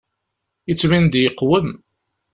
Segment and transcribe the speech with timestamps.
[0.67, 1.69] Yettbin-d yeqwem.